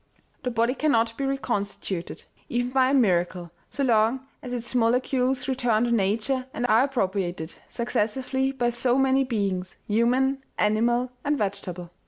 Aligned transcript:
"The 0.45 0.49
body 0.49 0.73
cannot 0.73 1.15
be 1.15 1.27
reconstituted, 1.27 2.23
even 2.49 2.71
by 2.71 2.89
a 2.89 2.93
miracle, 2.95 3.51
so 3.69 3.83
long 3.83 4.25
as 4.41 4.51
its 4.51 4.73
molecules 4.73 5.47
return 5.47 5.83
to 5.83 5.91
nature 5.91 6.47
and 6.55 6.65
are 6.65 6.81
appropriated, 6.85 7.53
successively, 7.69 8.51
by 8.51 8.71
so 8.71 8.97
many 8.97 9.23
beings 9.23 9.75
human, 9.85 10.43
animal 10.57 11.11
and 11.23 11.37
vegetable. 11.37 11.91